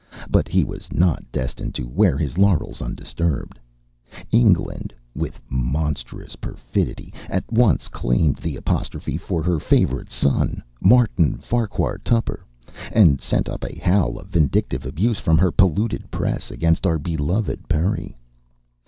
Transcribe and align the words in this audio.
But 0.31 0.47
he 0.47 0.63
was 0.63 0.91
not 0.91 1.23
destined 1.31 1.75
to 1.75 1.83
wear 1.87 2.17
his 2.17 2.35
laurels 2.35 2.81
undisturbed: 2.81 3.59
England, 4.31 4.95
with 5.13 5.39
monstrous 5.47 6.35
perfidy, 6.35 7.13
at 7.29 7.43
once 7.51 7.87
claimed 7.87 8.37
the 8.37 8.55
"Apostrophe" 8.55 9.15
for 9.15 9.43
her 9.43 9.59
favorite 9.59 10.09
son, 10.09 10.63
Martin 10.81 11.37
Farquhar 11.37 11.99
Tupper, 11.99 12.43
and 12.91 13.21
sent 13.21 13.47
up 13.47 13.63
a 13.63 13.77
howl 13.77 14.17
of 14.17 14.29
vindictive 14.29 14.87
abuse 14.87 15.19
from 15.19 15.37
her 15.37 15.51
polluted 15.51 16.09
press 16.09 16.49
against 16.49 16.87
our 16.87 16.97
beloved 16.97 17.69
Perry. 17.69 18.17